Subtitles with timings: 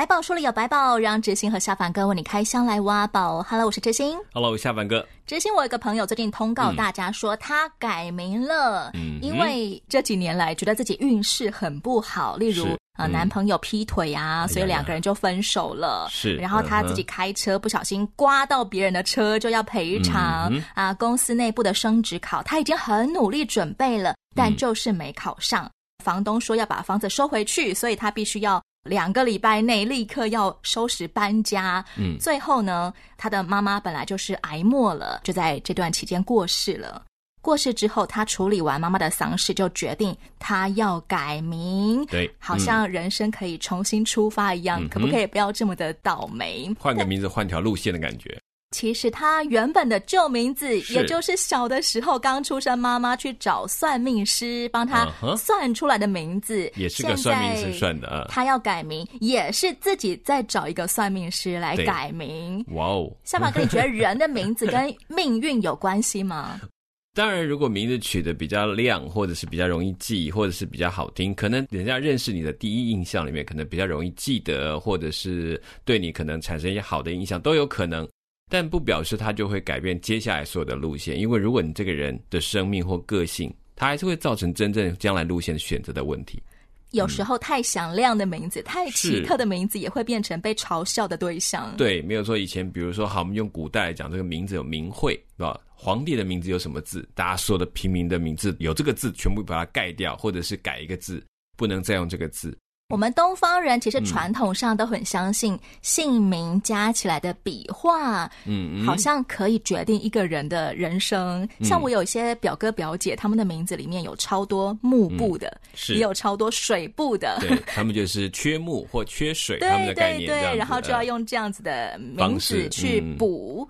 [0.00, 3.42] 百宝说了有百宝，让知心和下凡哥为你开箱来挖宝。
[3.42, 4.16] Hello，我是知心。
[4.32, 5.06] Hello，下凡哥。
[5.26, 16.08] 知心，我有个朋友最近通告大家说他改名了，嗯、因为这几年来觉得自己运势很不好，例如啊、男朋友劈腿啊，所以两个人就分手了。
[16.10, 20.94] 是、哎，然后他自己开车不小心刮到别人的车就要赔偿、嗯、啊。
[20.94, 25.66] 公司内部的升职考他已经很努力准备了，但就是没考上。
[25.66, 25.70] 嗯、
[26.02, 28.58] 房东说要把房子收回去，所以他必须要。
[28.84, 37.02] 两个礼拜内立刻要收拾搬家，嗯，最后呢，他的妈妈本来就是癌末了，就在这段期间过世了。
[37.42, 46.70] 过世之后，他处理完妈妈的丧事，就决定他要改名，对，嗯、好像人生可以重新出发一样，嗯、可不可以不要这么的倒霉？
[46.78, 48.38] 换个名字，换条路线的感觉。
[48.70, 58.26] 其实他原本的旧名字，也就是小的时候刚出生，妈妈去找算命师帮他算出来的名字，也是个算命师算的。
[58.30, 62.64] 他要改名，也是自己再找一个算命师来改名。
[62.68, 63.12] 哇哦！
[63.24, 66.60] 下巴哥，你觉得人的名字跟命运有关系吗？
[67.12, 78.08] 当然，如果名字取得比较亮，或者是比较容易记，或者是比较好听，可能人家认识你的第一印象里面，可能比较容易记得，或者是对你可能产生一些好的印象，都有可能。
[78.50, 86.42] 但不表示他就会改变接下来所有的路线，因为如果你这个人的生命或个性，他还是会造成真正将来路线选择的问题。
[86.90, 91.72] 有时候太响亮的名字、嗯、太奇特的名字，也会变成被嘲笑的对象。
[91.76, 95.58] 对，没有说以前，比如说，好，我们用古代来讲，这个名字有名讳，是吧？
[95.72, 97.08] 皇帝的名字有什么字？
[97.14, 101.24] 大家说的平民的名字有这个字，全部把它盖掉，或者是改一个字，
[101.56, 102.58] 不能再用这个字。
[102.90, 111.48] 我们东方人其实传统上都很相信姓名加起来的笔画，嗯，好像可以决定一个人的人生。
[111.58, 117.38] 嗯、像我有一些表哥表姐，他们的名字里面有超多木部的，嗯、是也有超多水部的。
[117.40, 123.68] 对，他们就是缺木或缺水， 对他们的概念对对对，然后就要用这样子的名字去补。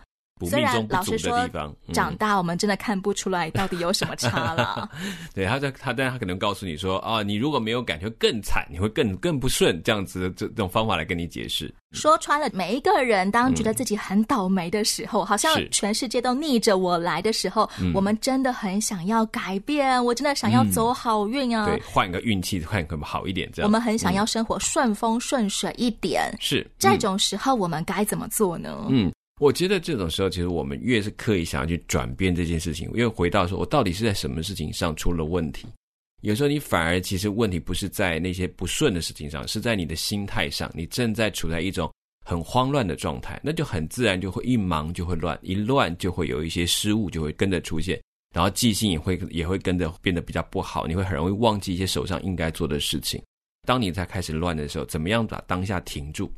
[0.48, 4.88] 虽然老实说，嗯、长大我们真的看不出来到底有什么差了。
[5.34, 11.72] 对，他在他，但他可能告诉你说啊，你如果没有感觉更惨，你会更更不顺，这样子的这这种方法来跟你解释。
[11.92, 21.66] 说穿了，每一个人当觉得自己很倒霉的时候，嗯、好像全世界都逆着我来的时候，我们真的很想要改变，我真的想要走好运啊！
[21.66, 23.68] 嗯、对，换个运气，换个好一点，这样。
[23.68, 26.32] 我们很想要生活顺风顺水一点。
[26.38, 28.86] 是、嗯、这种时候，我们该怎么做呢？
[28.88, 29.10] 嗯。
[29.40, 35.66] 我觉得这种时候，其实我们越是刻意想要去转变这件事情，越回到说，我到底是在什么事情上出了问题？
[36.20, 41.90] 有时候你反而其实问题不是在那些不顺的事情上，是在你的心态上，你正在处在一种
[42.22, 47.98] 很慌乱的状态，那就很自然就会一忙就会乱，一乱就会有一些失误就会跟着出现，
[48.34, 53.18] 然后记性也会也会跟着变得比较不好，你会很容易忘记一些手上应该做的事情。
[53.66, 56.30] 当你在开始乱的时候，怎么样把当下停住？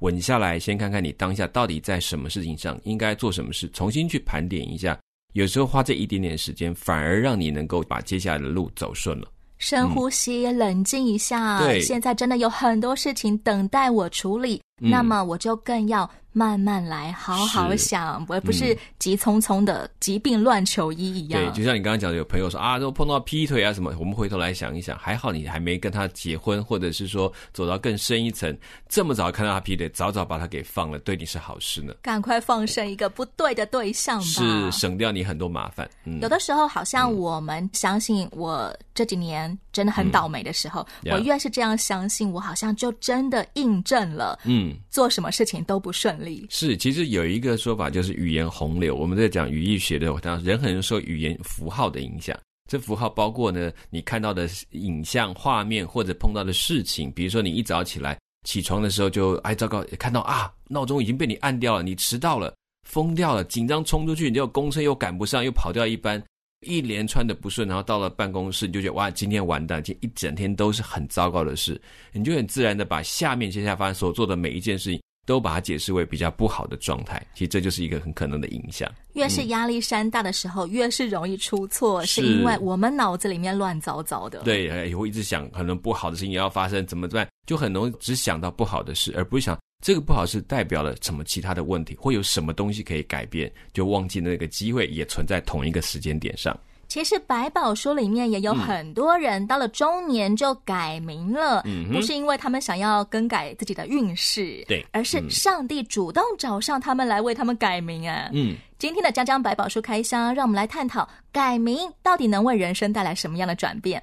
[0.00, 4.98] 稳下来，先看看你当下到底在什么事情上，应该做什么事，重新去盘点一下。
[5.34, 9.28] 有时候花这一点点时间，反而让你能够把接下来的路走顺了。
[9.58, 11.58] 深呼吸，冷静一下。
[11.58, 16.08] 对，现在真的有很多事情等待我处理，那么我就更要。
[16.38, 21.42] 慢慢来，好好想，而不是急匆匆的疾病乱求医一样。
[21.42, 28.56] 对，就像你刚刚讲的，有朋友说啊，都碰到劈腿啊什么，我们回头来想一想，还好你还没跟他结婚，或者是说走到更深一层，
[28.88, 31.92] 这么早看到他劈腿，早早把他给放了，对你是好事呢。
[32.02, 35.90] 赶快放生一个不对的对象吧，是省掉你很多麻烦。
[36.04, 46.44] 嗯，有的时候好像我们相信，我这几年真的很倒霉的时候，嗯，我越是这样相信，我好像就真的印证了，嗯，做什么事情都不顺利。
[46.50, 48.96] 是，其实有一个说法就是语言洪流。
[48.96, 52.36] 我们在讲语义学的，当人很容易受语言符号的影响。
[52.68, 57.08] 这符号包括呢，你看到的影像、画面或者碰到的事情。
[57.12, 62.52] 比如说，你一早起来起床的时候就，就哎糟糕，看到啊闹钟已经被你按掉了，你迟到了，
[62.82, 66.20] 疯掉了，紧张冲出去，你就公车又赶不上，又跑掉一班，
[66.60, 71.80] 一连串的不顺，然后到了办公室，你就觉得哇，今天完蛋，今天一整天都是很糟糕的事，
[72.12, 75.00] 你就很自然的把下面接下来发生所做的每一件事情。
[75.28, 77.22] 都把它解释为比较不好的状态。
[77.34, 78.90] 其实这就是一个很可能的影响。
[79.12, 84.38] 越是压力山大的时候，嗯、越是容易出错，是因为我们脑子里面乱糟糟的。
[84.40, 87.28] 对，也会一直想可能不好的事情也要发生，怎么办？
[87.46, 96.58] 就很容易只想到不好的事，而不是想这个不好是代表了什么其他的问题，会有什么东西可以改变，就忘记那个机会也存在同一个时间点上。
[96.88, 108.30] 其实百宝书里面也有很多人到了中年就改名了，嗯、不是因为他们想要更改自己的运势，对，而是上帝主动找上他们来为他们改名啊。
[108.32, 114.02] 嗯，今天的江江百宝书开箱，让我们来探讨改名到底能为人生带来什么样的转变。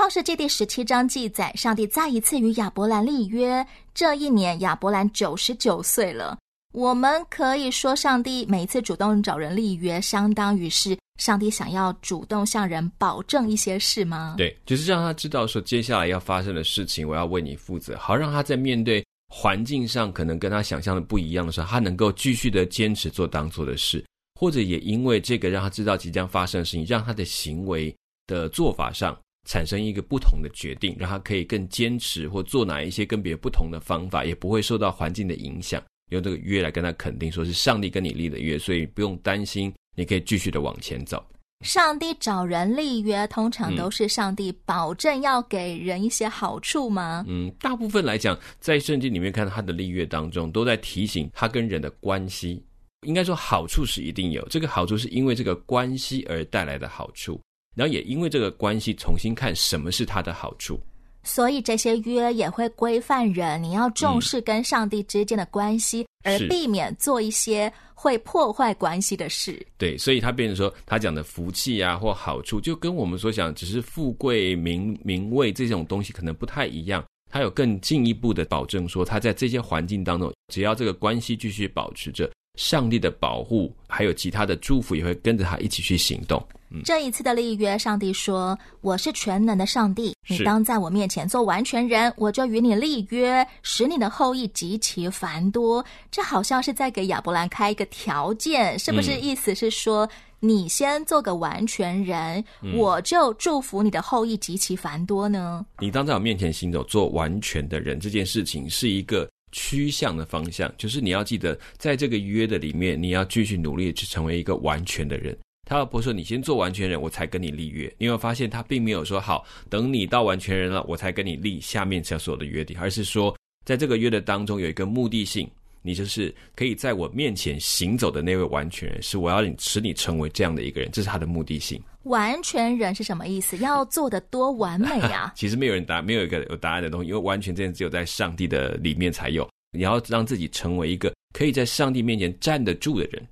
[0.00, 3.62] 创世纪第十七章记载，上帝再一次与亚伯兰立约。
[3.92, 6.38] 这一年，亚伯兰九十九岁了。
[6.72, 14.36] 我们可以说，上帝每一次主动找人立约，相当于是上帝想要主动向人保证一些事吗？
[14.38, 24.02] 对，就是让他知道说，接下来要发生的事情，我要为你负责，好让他在面对环境上可能跟他想象的不一样的时候，他能够继续的坚持做当做的事，
[24.40, 27.94] 或者也因为这个让他知道即将发生的事情，让他的行为
[28.26, 29.14] 的做法上。
[29.50, 35.82] 产生一个不同的决定，让他可以更坚持或做哪一些跟别人不同的方法，也不会受到环境的影响。
[36.10, 41.20] 用这个约来跟他肯定，说是上帝跟你立的约，所以不用担心，你可以继续的往前走。
[41.64, 47.24] 上帝找人立约，通常都是上帝保证要给人一些好处吗？
[47.26, 52.64] 嗯，大部分来讲，在圣经里面看到他的立约当中，都在提醒他跟人的关系。
[53.04, 57.40] 应该说，好处是一定有，这个好处是因为这个关系而带来的好处。
[57.76, 60.78] 然后也因为这个关系，重新看什么是他的好处，
[61.22, 69.64] 所以这些约也会规范人，你要重视跟上帝之间的关系，嗯、而避免做一些会破坏关系的事。
[69.78, 77.04] 对，所以他变成说，他讲的福气啊或好处，就跟我们所想只是富贵名名位这种东西可能不太一样。
[77.32, 82.28] 他有更进一步的保证，说他在这些环境当中，只要这个关系继续保持着，
[82.58, 86.44] 上帝的保护还有其他的祝福也会跟着他一起去行动。
[86.84, 99.10] 这一次的立约，上帝说：“我是全能的上帝，你当在我面前做完全人，我就与你立约，使你的后裔极其繁多。”这好像是在给亚伯兰开一个条件，是不是？
[99.20, 102.42] 意思是说，嗯、你先做个完全人，
[102.74, 105.66] 我就祝福你的后裔极其繁多呢？
[105.80, 115.36] 你当在我面前行走，做完全的人，这件事情是一个趋向的方向，就是你要记得，在这个约的里面，你要继续努力去成为一个完全的人。
[115.70, 117.86] 他老婆说：“你先做完全人，我才跟你立约。
[117.96, 125.48] 你有没有发现，他并没有说好等你到完全人了，我才跟你立下面所有的约定，而是说，在这个约的当中有一个目的性，
[125.80, 131.80] 你就是可以在我面前行走的那位完全人，是我要你使你成为这样的一个人，这是他的目的性。
[132.02, 133.56] 完全人是什么意思？
[133.58, 135.32] 要做得多完美啊？
[135.36, 139.48] 其实没有人答，没有一个有答案的东西，因为完全这件只有在上帝的里面才有。
[139.72, 143.24] 你要让自己成为一个可以在上帝面前站得住的人。”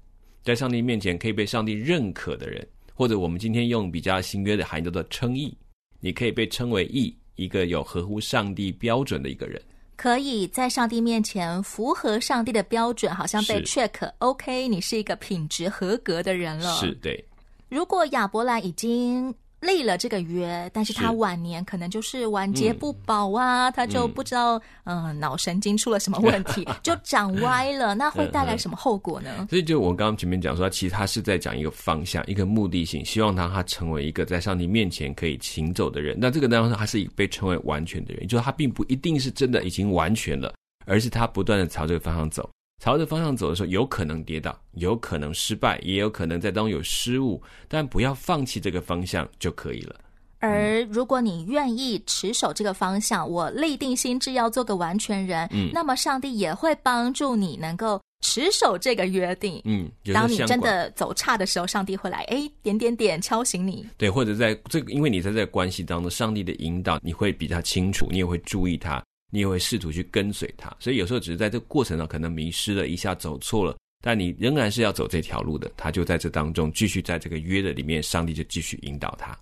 [0.49, 5.55] 在上帝面前可以被上帝认可的人，或者我们今天用比较新约的含义叫做称义，
[6.00, 9.61] 你可以被称为义，一个有合乎上帝标准的一个人，
[9.95, 16.75] 可以在上帝面前符合上帝的标准，好像被 check，OK，你是一个品质合格的人了。
[16.77, 17.23] 是，对。
[17.69, 29.47] 如果亚伯兰已经立了这个约，但是他晚年可能就是晚节不保啊，嗯、他就不知道，嗯、呃，脑神经出了什么问题， 就长歪了，那会带来什么后果呢？
[29.50, 36.17] 所以，就我刚刚前面讲说，其实他是在讲一个方向，一个目的性，希望他他成为一个在上帝面前可以行走的人。
[36.21, 40.55] 那这个当中，他是被称为完全的人，就是他并不一定是真的已经完全了，
[40.87, 42.49] 而是他不断的朝这个方向走。
[42.78, 49.97] 朝着方向走的时候，有可能跌倒，有可能失败，也有可能在当中有失误，但不要放弃这个方向就可以了。
[50.40, 59.61] 而如果你愿意持守这个方向，我立定心智要做个完全人，嗯，那么上帝也会帮助你能够持守这个约定。
[59.64, 63.85] 嗯，当你真的走差的时候，上帝会来，哎，点点点敲醒你。
[63.97, 69.02] 对，或者在这个，因为你在这个关系当中，上帝的引导你会比较清楚，你也会注意他。
[69.30, 75.70] 你也会试图去跟随他，所以有时候只是在这个过程中可能迷失了一下，走错了，但你仍然是要走这条路的。
[75.76, 79.37] 他就在这当中继续在这个约的里面，上帝就继续引导他。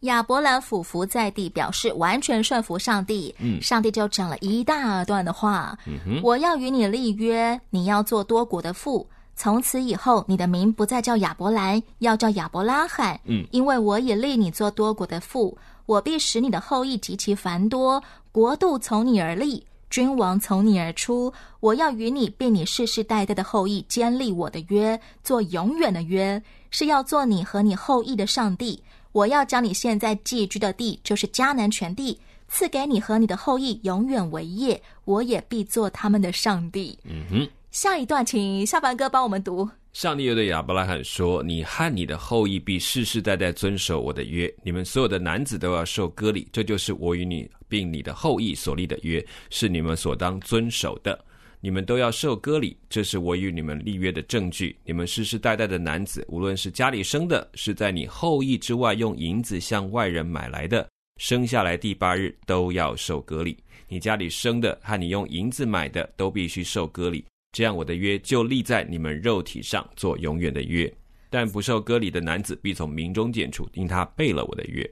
[0.00, 3.34] 亚伯兰俯伏在地，表示完全顺服上帝。
[3.38, 5.76] 嗯，上帝就讲了一大段的话。
[5.86, 9.08] 嗯哼，我要与你立约，你要做多国的父。
[9.34, 13.18] 从此以后，你的名不再叫亚伯兰，要叫亚伯拉罕。
[13.24, 15.56] 嗯，因为我也立你做多国的父。
[15.86, 21.32] 我必使你的后裔极其繁多，国度从你而立，君王从你而出。
[21.60, 28.82] 我要与你并你世世代代的后裔坚立我的约，做永远的约，是要做你和你后裔的上帝。
[29.12, 36.98] 我要将你现在寄居的地，就是迦南全地，赐给你和你的后裔永远为业，我也必做他们的上帝。
[37.04, 39.68] 嗯哼，下一段，请下凡哥帮我们读。
[39.94, 51.16] 上帝又对亚伯拉罕说：“你和你的后裔必世世代代遵守我的约，你们所有的男子都要受割礼，这就是我与你并你的后裔所立的约，是你们所当遵守的。
[51.60, 54.76] 你们都要受割礼，这是我与你们立约的证据。
[54.84, 63.56] 你们世世代代的男子，无论是家里生的，是在你后裔之外用银子向外人买来的，生下来第八日都要受割礼。
[63.86, 67.24] 你家里生的和你用银子买的，都必须受割礼。”
[67.54, 70.92] 这样，我的约就立在你们肉体上，做永远的约。
[71.30, 74.88] 但不受割礼的男子必从民中剪除，因他背了我的约。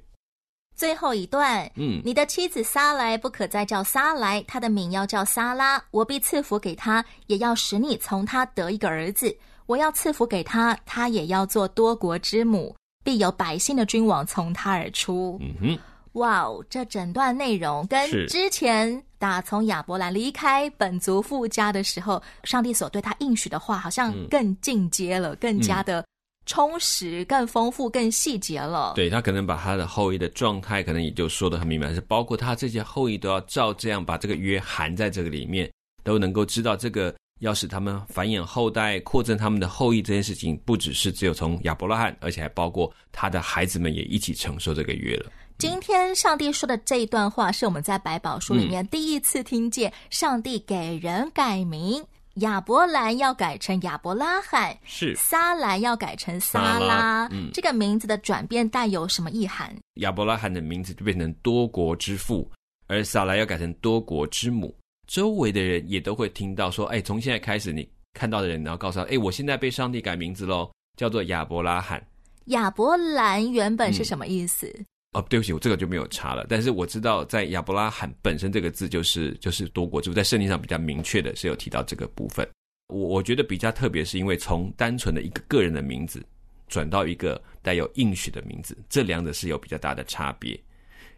[0.76, 5.84] 最后一段，嗯，你的妻子撒莱不可再叫撒莱，她的名要叫撒拉。
[5.90, 9.36] 我必赐福给她，也要使你从她得一个儿子。
[9.66, 15.38] 我要赐福给她，她也要做多国之母，必有百姓的君王从她而出。
[15.42, 15.78] 嗯哼。
[16.12, 26.04] 哇哦，这整段内容跟之前打从亚伯兰离开本族父家的时候，上帝所对他应许的话，好像更进阶了，嗯、更加的
[26.44, 28.94] 充实、嗯、更丰富、更细节了。
[28.96, 35.70] 对，他可能把他的后裔的状态，可能也就说的很明白，是包括他这些后裔都要照这样把这个约含在这个里面，
[36.02, 45.30] 都能够知道这个要使他们繁衍后代、扩增他们的后裔这件事情，不只是只有从亚伯拉罕，而且还包括他的孩子们也一起承受这个约了。
[45.62, 52.06] 今天上帝说的这一段话，是我们在百宝书里面第一次听见上帝给人改名，嗯、
[52.40, 57.30] 亚伯兰要改成亚伯拉罕，是撒兰要改成撒拉。
[57.54, 59.72] 这个名字的转变带有什么意涵？
[60.00, 62.50] 亚伯拉罕的名字就变成多国之父，
[62.88, 64.74] 而撒兰要改成多国之母。
[65.06, 72.04] 周围的人也都会听到说：“哎，从现在开始，你看到的人，然后告诉他：哎，我现在被上帝改名字喽，叫做亚伯拉罕。”
[72.46, 74.66] 亚伯兰原本是什么意思？
[74.76, 76.46] 嗯哦，对不起，我这个就没有查了。
[76.48, 82.48] 但是我知道，在亚伯拉罕本身这个字就是就是多国之父，在圣经上比较明确的是有提到这个部分。
[82.88, 86.24] 我我觉得比较特别，是因为从单纯的一个个人的名字
[86.66, 90.58] 转到一个带有应许的名字，这两者是有比较大的差别。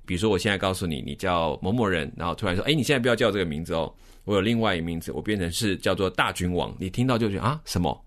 [0.04, 6.76] 比如说，我现在告诉你，你叫某某人，然后突然说，哎，你现在不要叫这个名字哦，我有另外一个名字，我变成是叫做大君王。
[6.80, 8.04] 你听到就觉得啊，什么？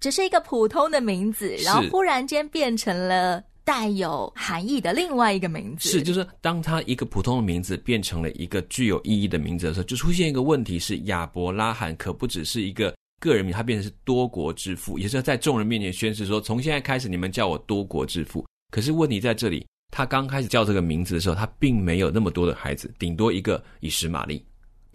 [0.00, 3.40] 只是一个普通的名字，然后忽然间变成了。
[3.64, 5.88] 带有含义的另外一个名字。
[5.88, 18.44] 是，就是当他一个普通的名字变成了一个具有意义的名字的时候，就出现一个问题是亚伯拉罕可不只是一个个人名，他变成是多国之父，也是在众人面前宣誓说，从现在开始你们叫我多国之父。
[18.70, 24.44] 可是问题在这里，他刚开始叫这个名字的时候，他并没有那么多的孩子，顶多一个以实玛利。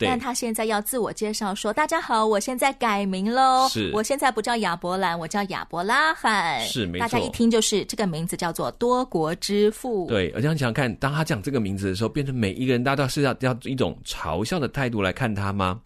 [0.07, 10.07] 但他现在要自我介绍说：“大家好，我现在改名喽，是我现在不叫亚伯兰，我叫亚伯拉罕。”是没错，大家一听就是这个名字叫做多国之父。
[10.07, 15.81] 对，而且你想想看，当他讲这个名字的时候，变成每一个人大家都是要要一种嘲笑的态度来看他吗？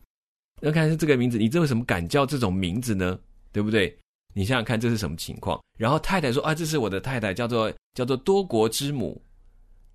[0.62, 3.17] 要看是这个名字，你这为什么敢叫这种名字呢？
[3.51, 3.96] 对不对？
[4.34, 5.60] 你想想看这是什么情况？
[5.77, 9.22] 然后太太说：“啊，这是我的太太，叫做叫做多国之母。”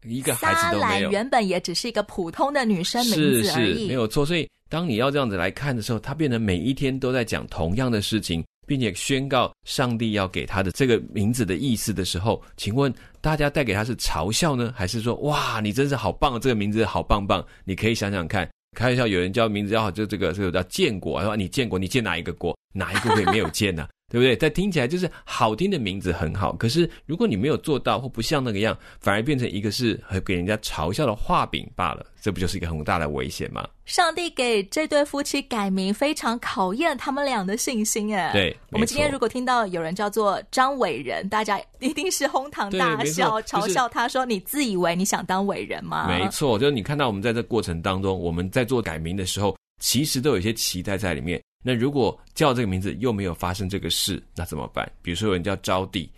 [0.05, 4.25] 一个孩子都没有，原本也只是一个普通的女生名字而已，是是没有错。
[4.25, 17.45] 所以当你要这样子来看的时候，他变得每一天都在讲同样的事情，并且宣告上帝要给他的这个名字的意思的时候，请问大家带给他是嘲笑呢，还是说哇，你真是好棒，这个名字好棒棒？
[17.65, 22.57] 你可以想想看，开玩笑，有人叫名字叫好，就这个这个叫建国，说你建国，你建哪一个国？
[22.73, 23.89] 哪一个国也没有建呢、啊？
[24.11, 24.35] 对不对？
[24.35, 33.69] 但听起来就是好听的名字很好，可是如果你没有做到或不像那个样，反而变成一个是给人家嘲笑的画饼罢了，这不就是一个很大的危险吗？
[33.85, 38.33] 上帝给这对夫妻改名，非常考验他们俩的信心哎。
[38.33, 51.41] 对，我们今天如果听到有人叫做张伟人，大家一定是哄堂大笑，嘲笑他说：“你自以为你想当伟人吗？”没错，就是你看到我们在这过程当中，我们在做改名的时候，其实都有一些期待在里面。
[51.63, 54.91] 那如果叫这个名字又没有发生这个事，那怎么办？
[55.03, 56.11] 比如说有人叫招娣，弟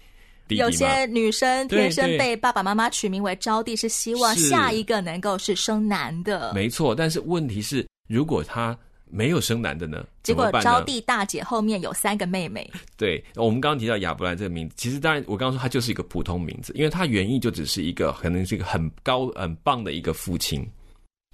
[0.48, 6.52] 弟有些女生天生被爸爸妈妈取名为招娣，是希望下一个能够是生男的。
[6.52, 10.06] 没错，但是问题是，如果他没有生男的呢？
[10.22, 12.70] 结果招娣大姐后面有三个妹妹。
[12.96, 20.64] 对，我们刚刚提到亚伯兰这个名字，其实当然我刚刚说他就是一个普通名字，因为他原意就只是一个可能是一个很高很棒的一个父亲，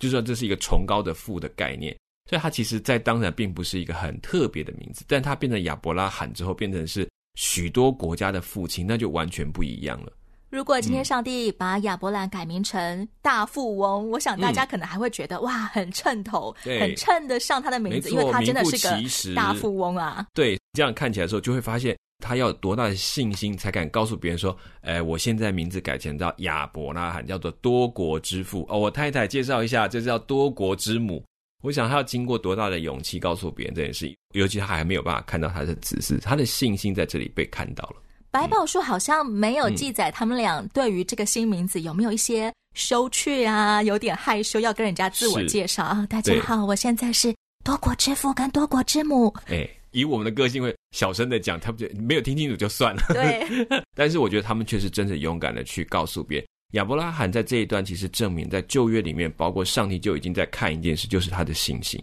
[0.01, 1.95] 就说这是一个崇高的父的概念。
[2.27, 10.13] 所以他其实，在当然并不是一个很特别的名字，但他变成亚伯拉罕之后，变成是许多国家的父亲，那就完全不一样了。
[10.49, 20.27] 如果今天上帝把亚伯兰改名成大富翁，嗯、我想大家可能还会觉得、嗯、哇，很称头，很称得上他的名字，因为他真的是个大富翁啊。
[20.33, 31.23] 对，这样看起来的时候，就会发现他要多大的信心，才敢告诉别人说：“哎，我现在名字改成叫亚伯拉罕，叫做多国之父。”哦，我太太介绍一下，这叫多国之母。
[31.67, 37.97] 我想他要经过多大的勇气告诉别人这件事情，尤其他还没有办法看到他的指示，他的信心在这里被看到了。
[38.31, 46.07] 百宝书好像没有记载他们俩对于这个新名字有没有一些羞怯啊，有点害羞，要跟人家自我介绍啊。
[46.09, 49.35] 大家好，我现在是多国之父跟多国之母。
[49.47, 53.03] 哎，以我们的个性会小声的讲，他们就没有听清楚就算了。
[53.09, 53.45] 对，
[53.93, 56.47] 但是我觉得他们却是真的勇敢的去告诉别人。
[56.77, 62.03] 亚伯拉罕在这一段其实证明，在旧约里面，包括上帝就已经在看一件事，就是他的信心。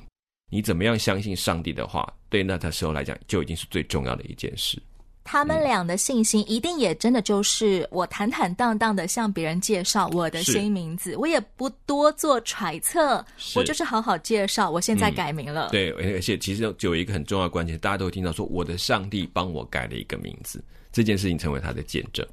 [0.52, 4.82] 你怎么样相信上帝的话，对那他时候来讲，就已经是最重要的一件事。
[5.24, 13.24] 他们俩的信心一定也真的就是我坦坦荡荡的向别人介绍我的新名字，我也不多做揣测，
[13.56, 14.72] 我就是好好介绍。
[14.72, 22.28] 我现在改名了，嗯、对，而且其实就有一个很重要的关键，大家都会听到说，我的上帝帮我改了一个名字，这件事情成为他的见证。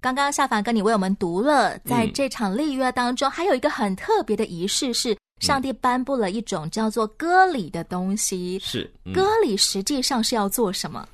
[0.00, 8.58] 刚刚夏凡跟你为我们读了，在这场立约当中，还有一个很特别的仪式，是上帝颁布了一种叫做割礼的东西。
[8.60, 11.06] 是、嗯、割礼实际上是要做什么？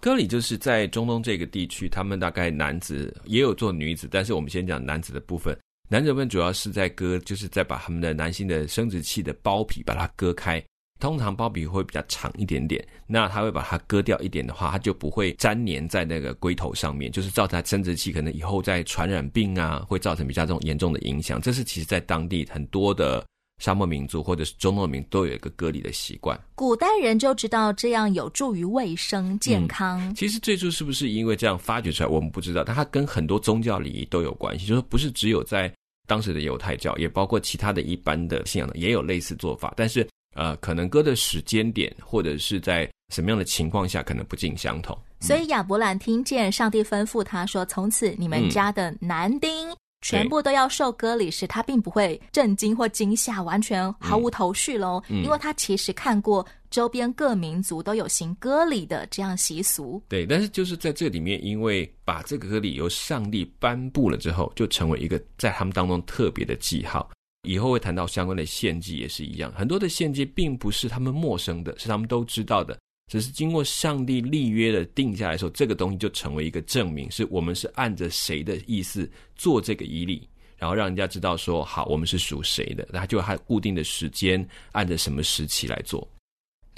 [0.00, 5.58] 割礼就是在中东这个地区，他们大概男子也有做女子，但是我们先讲男子的部分。
[5.90, 10.62] 男子们主要是在割，就是在把他们的男性的生殖器的包皮把它割开。
[11.00, 21.40] 通常包皮会比较长一点点，那它会把它割掉一点的话，它就不会粘黏在那个龟头上面，就是造成生殖器可能以后在传染病啊，会造成比较这种严重的影响。
[21.40, 23.24] 这是其实在当地很多的
[23.62, 26.36] 沙漠民族或者是中东民都有一个割礼的习惯。
[26.56, 30.00] 古代人就知道这样有助于卫生健康。
[30.00, 35.72] 嗯，其实最初是不是因为这样发掘出来，我们不知道，但它跟很多宗教礼仪都有关系，就是不是只有在
[36.08, 40.04] 当时的犹太教，也包括其他的一般的信仰的也有类似做法，但是。
[40.34, 44.96] 呃，可能割的时间点，或者是在什么样的情况下，可能不尽相同。
[45.20, 55.02] 所以亚伯兰听见上帝吩咐他说：“从此你们家的男丁全部都要受割礼时，他并不会震惊或惊吓，完全毫无头绪喽。
[55.08, 60.00] 嗯，因为他其实看过周边各民族都有行割礼的这样习俗。
[60.08, 67.10] 对，但是就是在这里面，因为把这个割礼由上帝颁布了之后，就成为一个在他们当中特别的记号。
[67.48, 72.78] 以后会谈到相关的献祭也是一样，很多的献祭并不是他们陌生的，是他们都知道的，
[73.10, 86.06] 只是经过上帝立约的定下来的时候，这个东西就成为一个证明，是我们是按着谁的意思做这个仪礼，然后让人家知道说好，我们是属谁的，那就还固定的时间，按着什么时期来做。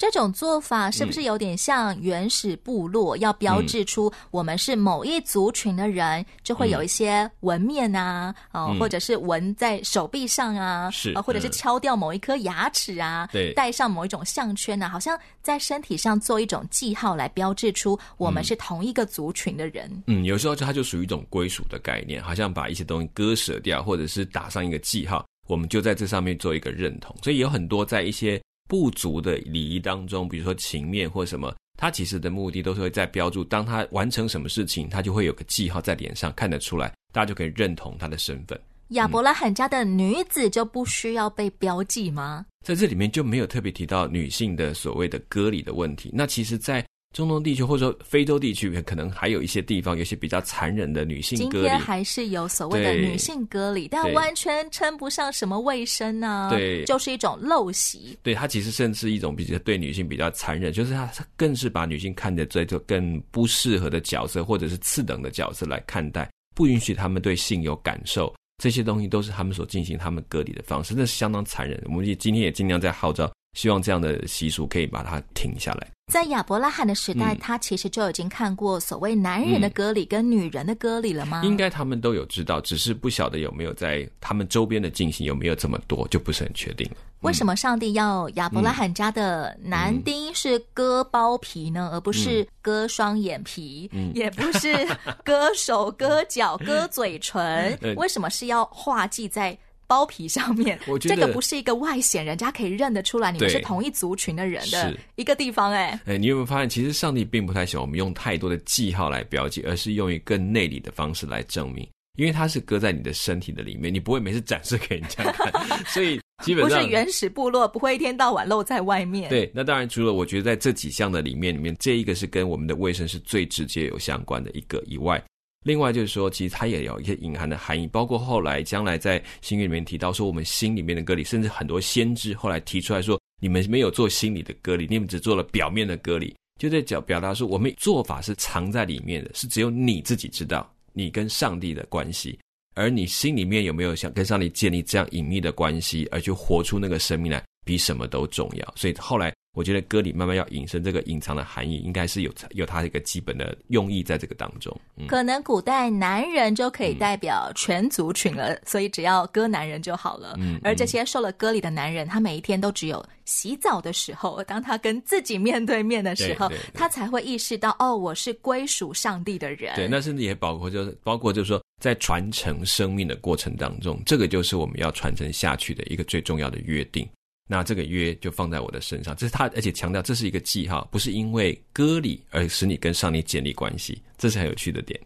[0.01, 3.15] 这种做法是不是有点像原始部落？
[3.17, 19.87] 要标志出我们是某一族群的人，就会有一些纹面啊，哦，或者是纹在手臂上啊，是，或者是敲掉某一颗牙齿啊，对，戴上某一种项圈啊，好像在身体上做一种记号来标志出我们是同一个族群的人。
[20.07, 27.15] 嗯，有时候它就属于一种归属的概念，好像把一些东西割舍掉，或者是打上一个记号，我们就在这上面做一个认同。
[27.21, 28.41] 所以有很多在一些。
[28.71, 38.57] 部族的礼仪当中，比如说情面或什么，他其实的目的都是会在标注，当他完成什么事情，他就会有个记号在脸上，看得出来，大家就可以认同他的身份。
[38.91, 42.45] 亚伯拉罕家的女子就不需要被标记吗？
[42.65, 46.09] 在这里面就没有特别提到女性的所谓的割礼的问题。
[46.13, 51.51] 那其实，在中东地区或者说非洲地区，可能还有一些地方，有些比较残忍的女性隔离。
[51.51, 58.17] 今天还是有所谓的女性隔离，但完全称不上什么卫生啊，对，就是一种陋习。
[58.23, 71.81] 对，它其实甚至一种比较对女性比较残忍，就是它更是把女性看得最就更不适合的角色，或者是次等的角色来看待，不允许他们对性有感受，这些东西都是他们所进行他们隔离的方式，那是相当残忍。
[71.87, 73.29] 我们也今天也尽量在号召。
[73.53, 75.91] 希望这样的习俗可以把它停下来。
[76.11, 81.41] 在亚伯拉罕的时代，嗯、他其实就已经看过所谓男人的割礼跟女人的割礼了吗？
[81.45, 86.97] 应该他们都有知道，只是不晓得有没有在他们周边的进行有没有这么多，就不是很确定了。
[87.21, 91.87] 为什么上帝要亚伯拉罕家的男丁是割包皮呢？
[91.89, 94.85] 嗯、而不是割双眼皮，嗯、也不是
[95.23, 97.79] 割手、割脚、割嘴唇？
[97.95, 99.57] 为什么是要画记在
[99.91, 105.69] 包皮上面， 我觉得这个不是一个外显，人家可以认得出来你们是同一族群的人的一个地方。
[105.73, 111.85] 哎，哎，你有没有发现，其实上帝并不太喜欢我们用太多的记号来标记，而是用一个内里的方式来证明。
[112.17, 115.51] 因为它是搁在你的身体的里面，你不会每次展示给人家看，
[115.87, 119.29] 所以基本上不是原始部落，不会一天到晚露在外面。
[119.29, 125.21] 对，那当然除了我觉得在这几项的里面里面，这一个是跟我们的卫生是最直接有相关的一个以外，
[125.63, 140.67] 另外就是说，其实它也有一些隐含的含义，包括后来将来在新约里面提到说，我们心里面的隔离，甚至很多先知后来提出来说，你们没有做心理的割礼，你们只做了表面的割礼，就在表表达说，我们做法是藏在里面的，是只有你自己知道。
[140.93, 142.37] 你跟上帝的关系，
[142.75, 148.73] 而你心里面有没有想跟上帝建立这样隐秘的关系，而去活出那个生命来，比什么都重要。
[148.75, 149.33] 所以后来。
[149.53, 154.73] 我觉得歌里慢慢要引申这个隐藏的含义，应该是有有它一个基本的用意在这个当中。
[154.95, 160.37] 嗯、可能古代男人就可以代表全族群了，嗯、所以只要歌男人就好了。
[160.39, 169.75] 嗯，而这些受了割礼的男人，他每一天都只有洗澡的时候，当他跟自己面对面的时候，他才会意识到哦，我是归属上帝的人。
[169.75, 177.05] 对，那甚至也包括就是包括就是说，在传承生命的过程当中，这个就是我们要传承下去的一个最重要的约定。
[177.47, 184.99] 那这个约就放在我的身上，这是他，而且强调这是一个记号，不是因为割礼而使你跟上帝建立关系，这是很有趣的点。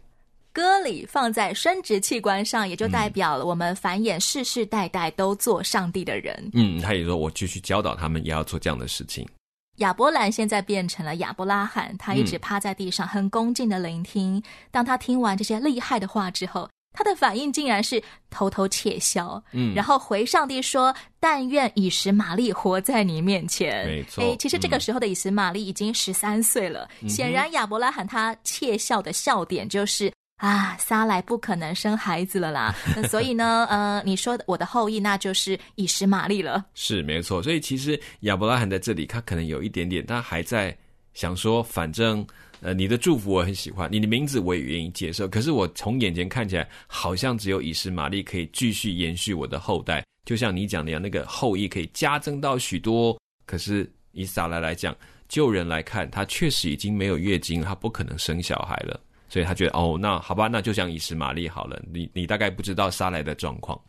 [0.52, 6.50] 割礼放在生殖器官上，也就代表了我们繁衍世世代代都做上帝的人。
[6.54, 9.28] 嗯，他也说我继续教导他们，也要做这样的事情。
[9.78, 14.42] 亚伯兰现在变成了亚伯拉罕，他一直趴在地上，很恭敬的聆听。
[14.70, 26.88] 当他听完这些厉害的话之后，他的反应竟然是偷偷窃笑，嗯，然后回上帝说：“但愿以实玛利活在你面前。”没错，哎，其实这个时候的以实玛利已经十三岁了。
[27.02, 32.74] 嗯、显然，亚伯拉罕他窃笑的笑点就是啊，撒莱不可能生孩子了啦。
[33.10, 36.64] 所以呢，呃，你说我的后裔那就是以实玛利了。
[36.72, 40.74] 是没错，所以其实亚伯拉罕在这里，他可能有一点点，他还在
[41.12, 42.26] 想说，反正。
[42.66, 45.28] 呃，你的祝福我很喜欢，你的名字我也愿意接受。
[45.28, 53.16] 可是我从眼前看起来，好像只有以实玛利可以继续延续我的后代，就像你讲的样，那个后裔可以加增到许多。
[53.46, 54.92] 可是以撒来来讲，
[55.28, 58.98] 旧人来看，他确实已经没有月经，他不可能生小孩了。
[59.28, 61.80] 所以他觉得，哦，那好吧，那就像以实玛利好了。
[61.92, 63.80] 你你大概不知道撒莱的状况。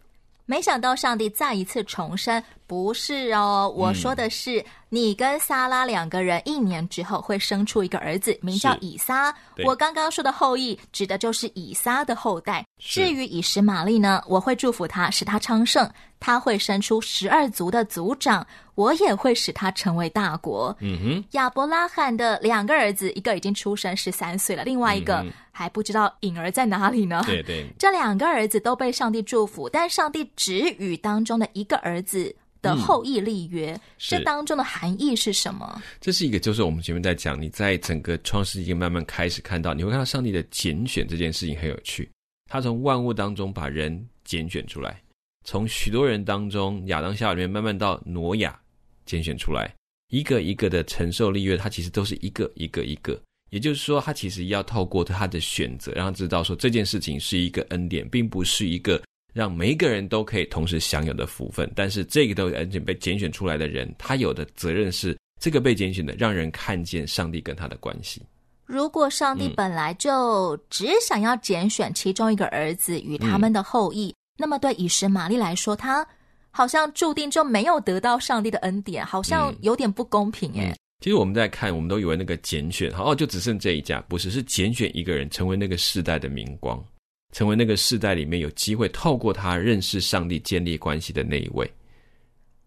[0.46, 4.64] 没想到上帝再一次重申，不是哦，我说的是。
[4.90, 9.36] 嗯你跟撒拉两个人一年之后会生出一个儿子，名叫以撒。
[9.66, 12.66] 我刚刚说的后裔指的就是以撒的后代。
[12.80, 15.90] 至于以实玛利呢，我会祝福他，使他昌盛，
[16.22, 20.74] 他会生出十二族的族长，我也会使他成为大国。
[20.80, 27.22] 嗯哼，亚伯拉罕的两个儿子，一个已经出生十三岁了，另外一个还不知道影儿在哪里呢。
[27.26, 35.82] 对对，这两个儿子都被上帝祝福，但上帝只与当中的一个儿子的后裔立约，嗯、这当中的含义是什么？
[36.00, 42.10] 这是一个，就是我们前面在讲，你在整个创世纪慢慢开始看到，你会看到上帝的拣选这件事情很有趣。
[42.50, 45.02] 他从万物当中把人拣选出来，
[45.46, 48.60] 从许多人当中亚当夏娃里面慢慢到挪亚
[49.06, 49.74] 拣选出来，
[50.10, 53.20] 一个一个的承受立约，他其实都是一个一个一个。
[53.50, 59.02] 也就是说，他其实要透过他的选择，让他知道说这件事情是一个恩典，并不是一个。
[59.38, 68.20] 让每一个人都可以同时享有的福分，但是这个都而且被拣选出来的人，他有的责任是这个被拣选的，让人看见上帝跟他的关系。
[68.66, 76.06] 如果上帝本来就只想要拣选其中一个儿子与他们的后裔，嗯、那么对以实玛利来说，他
[76.50, 80.70] 好像注定就没有得到上帝的恩典，好像有点不公平耶。
[80.70, 86.84] 嗯嗯、其实我们在看，我们都以为那个拣选，哦，就只剩这一家，不是，是拣选一个人成为那个世代的明光。
[87.32, 91.70] 成为那个世代里面有机会透过他认识上帝、建立关系的那一位。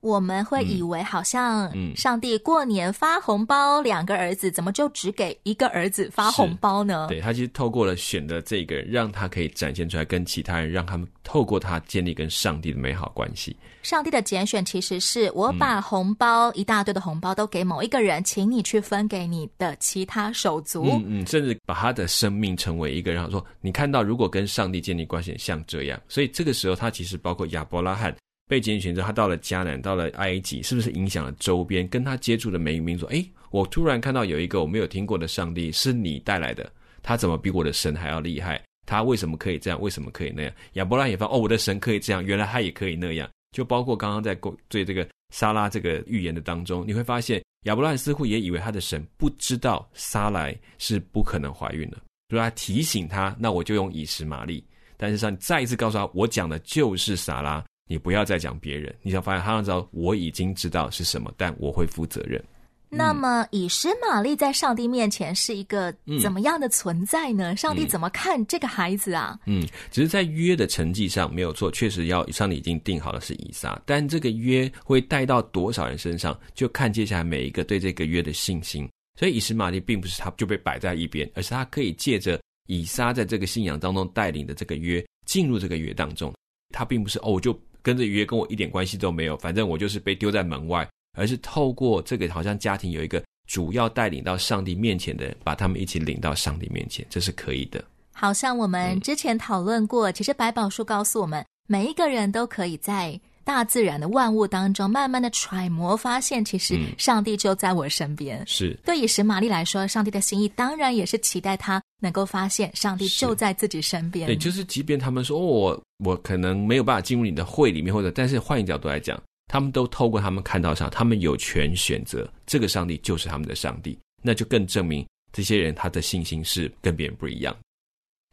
[0.00, 7.06] 我们会以为好像上帝过年发红包，两个儿子怎么就只给一个儿子发红包呢？
[7.08, 13.54] 对，他其实透过了选的这个人，让他可以展现出来，跟其他人，让他们透过他建立跟上帝的美好关系。
[13.82, 20.84] 上帝的拣选其实是我把红包、嗯、一大堆的红包都给某一个人，请你去分给你的其他手足。
[20.84, 28.14] 嗯嗯，甚至把他的生命成为一个，然后说你看到如果跟上帝建立关系像这样，所以这个时候他其实包括亚伯拉罕。
[28.50, 33.06] 被拣选之后，他到了迦南，到了埃及，是不是影响了周边跟他接触的每一个民族？
[33.06, 36.68] 诶，我突然看到有一个我没有听过的上帝，是你带来的，
[37.00, 38.60] 他怎么比我的神还要厉害？
[38.86, 39.80] 他为什么可以这样？
[39.80, 40.52] 为什么可以那样？
[40.72, 43.30] 亚伯拉罕也发哦，我的神可以这样，原来他也可以那样。
[43.56, 44.36] 就包括刚刚在
[44.68, 51.96] 对这个撒拉这个预言的当中，你会发现亚伯拉罕似乎也以为他的神不知道撒来是不可能怀孕的，
[52.30, 54.64] 所以他提醒他，那我就用以实玛利。
[54.96, 57.64] 但是上再一次告诉他，我讲的就是撒拉。
[57.90, 62.40] 你不要再讲别人，你想发现他要知道我已经知道是什么，但我会负责任。
[62.88, 67.52] 那么，以实玛利在上帝面前是一个怎么样的存在呢？
[67.52, 69.36] 嗯、上帝怎么看这个孩子啊？
[69.46, 78.88] 嗯，只是在约的成绩上没有错，确实要上帝已经定好了是以撒，但这个约会带到多少人身上，就看接下来每一个对这个约的信心。
[79.18, 86.32] 所以以实玛利并不是他就被摆在一边，而是他可以借着以撒在这个信仰当中带领的这个约进入这个约当中。
[86.72, 90.88] 他并不是哦，我就跟这约跟我一点关系都没有，反正我就是被丢在门外。
[91.18, 97.82] 而是透过这个，好像家庭有一个主要带领到上帝面前的人，把他们一起领到上帝面前，这是可以的。
[98.12, 108.38] 好像我们之前讨论过，嗯、其实百宝书告诉我们，每一个人都可以在大自然的万物当中，慢慢的揣摩，发现其实上帝就在我身边。
[108.38, 114.26] 嗯、是对以实玛利来说，上帝的心意当然也是期待他能够发现上帝就在自己身边。
[114.26, 119.20] 对，就是即便他们说、哦、我我可能没有办法进入你的会里面，或者但是换一个角度来讲。
[119.52, 127.52] 他们都透过他们看到上，他们有权选择这个上帝就是他们的上帝，那就更证明这些人他的信心是跟别人不一样。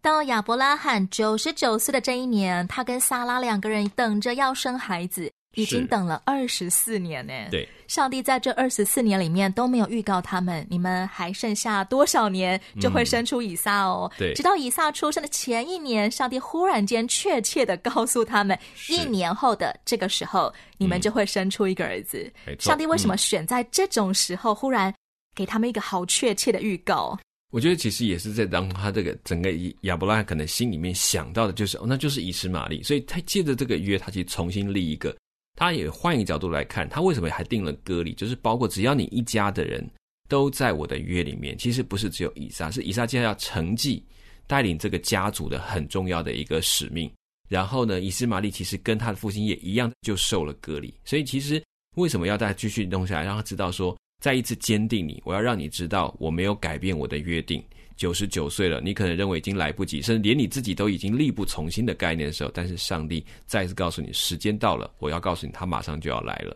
[0.08, 5.30] 到亚伯拉罕九十九岁的这一年，他跟撒拉两个人等着要生孩子。
[5.56, 7.34] 已经等了二十四年呢。
[7.52, 14.10] 对，上帝在这二十四年里面都没有预告他们，你们还剩下多少年就会生出以撒哦。
[14.18, 22.32] 对，直到以撒出生的前一年，上帝忽然间确切的告诉他们，一年后的这个时候，你们就会生出一个儿子。
[22.60, 24.94] 上帝为什么选在这种时候忽然
[25.36, 27.18] 给他们一个好确切的预告？
[27.52, 35.16] 我觉得其实也是在当他这个整个亚伯拉罕可能心里面想到的就是，哦，那就是以实玛利，所以他借着这个约，他去重新立一个。
[35.56, 38.14] 他也换一个角度来看，他为什么还定了割礼？
[38.14, 39.84] 就是包括只要你一家的人
[40.30, 44.06] 都在我的约里面，其实不是只有以撒，是以撒接下来要承继
[44.46, 47.12] 带领这个家族的很重要的一个使命。
[47.50, 50.94] 然后呢，以实玛利其实跟他的父亲也一样，就受了割礼。
[51.06, 51.64] 所以其实
[51.96, 57.64] 为什么要再继续弄下来，让他知道说，再一次坚定你，我要让你知道我没有改变我的约定。
[57.96, 66.56] 九十九岁了，你可能认为已经来不及，甚至连你自己都已经力不从心的概念的时候，但是上帝再次告诉你，时间到了，我要告诉你，他马上就要来了。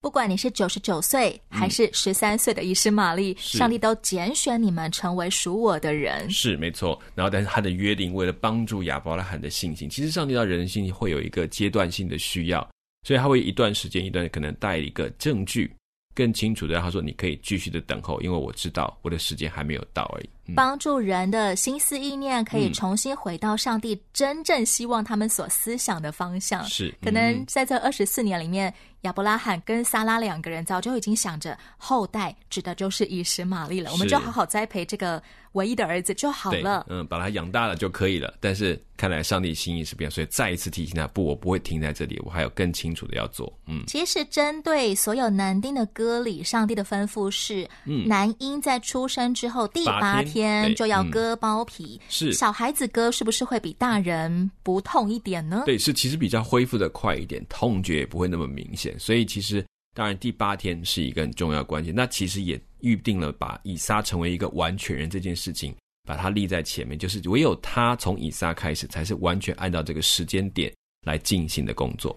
[0.00, 6.28] 不管你是九十九岁还是十三岁的以实玛丽，嗯、上帝都拣选你们成为属我的人。
[6.30, 6.98] 是没错。
[7.14, 12.68] 然后，但是他的约定为了帮助亚伯拉罕的信心，其实上帝到人性会有一个阶段性的需要，
[13.06, 15.70] 所以他会一段时间一段可能带一个证据。
[16.14, 20.28] 更清楚的，他说：“你可以继续的等候，因为我知道我的时间还没有到而已。
[20.46, 26.64] 嗯”帮助人的心思意念可以重新回到上帝真正希望他们所思想的方向。
[26.64, 36.86] 是、嗯，可能在这二十四年里面，亚伯拉罕跟撒拉两个人早就已经想着后代指的就是以实玛利了，我们就好好栽培这个唯一的儿子就好了。
[36.88, 38.34] 嗯，把他养大了就可以了。
[38.40, 43.52] 但是看来上帝心意是变，所以再一次提醒他：不，我不会停在这里，我还有更清楚的要做。
[43.66, 52.00] 嗯，其实针对所有男丁的割礼，上帝的吩咐是：嗯，男婴在出生之后第八天就要割包皮。
[52.08, 55.62] 是，小孩子割是不是会比大人不痛一点呢？
[55.66, 58.98] 对，是其实比较恢复的快一点，痛觉也不会那么明显。
[58.98, 61.94] 所以其实当然第八天是一个很重要的关键。
[61.94, 62.60] 那其实也。
[62.82, 65.74] 预定了把以撒成为一个完全人这件事情，
[66.06, 70.72] 把它立在前面，就是唯有他从以撒开始，才是完全按照这个时间点
[71.06, 72.16] 来进行的工作。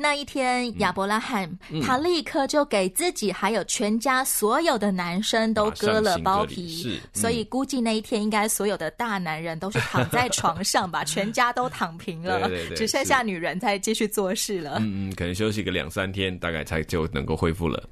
[0.00, 14.76] 那一天，亚伯拉罕、嗯、他立刻就给自己还有全家所有的男生都割了包皮，是，嗯、所以估计那一天应该所有的大男人都是躺在床上吧， 全家都躺平了，对对对，只剩下女人在继续做事了。
[14.78, 17.82] 嗯嗯，可能休息个两三天，大概才就能够恢复了。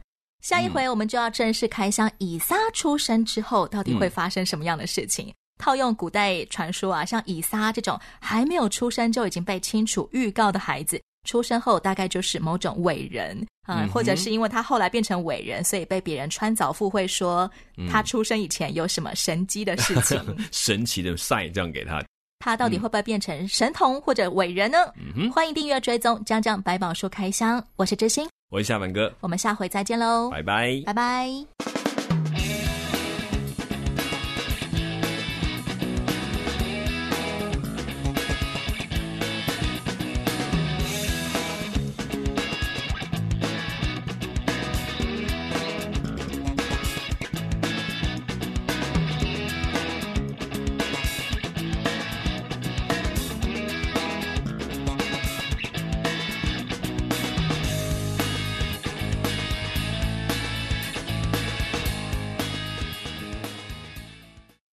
[0.42, 5.28] 下一回我们就要正式开箱以撒出生之后到底会发生什么样的事情。
[5.28, 17.50] 嗯、套用古代传说啊，像以撒这种还没有出生就已经被清楚预告的孩子，出生后大概就是某种伟人啊，嗯、或者是因为他后来变成伟人，所以被别人穿凿附会说
[17.90, 22.00] 他出生以前有什么神机的事情，嗯、 神奇的 sign 这样给他。
[22.38, 24.78] 他到底会不会变成神童或者伟人呢？
[25.16, 28.28] 嗯、欢迎订阅追踪，将将百宝书开箱，我是知心。
[28.48, 31.85] 我是夏凡哥，我们下回再见喽，拜拜，拜拜。